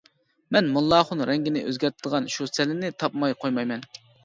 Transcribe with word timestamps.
مەن 0.55 0.71
موللاخۇن 0.77 1.21
رەڭگىنى 1.31 1.63
ئۆزگەرتىدىغان 1.67 2.31
شۇ 2.39 2.49
سەللىنى 2.55 2.93
تاپماي 3.05 3.39
قويمايمەن. 3.45 3.89